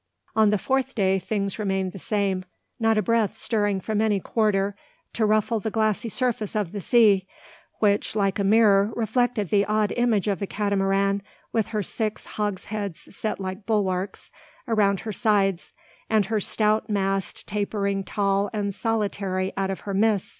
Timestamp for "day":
0.95-1.19